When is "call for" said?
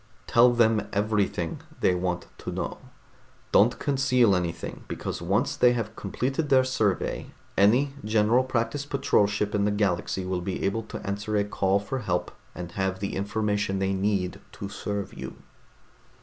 11.43-11.99